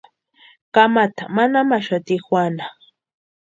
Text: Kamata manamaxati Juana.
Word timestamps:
Kamata 0.73 1.23
manamaxati 1.35 2.15
Juana. 2.25 2.65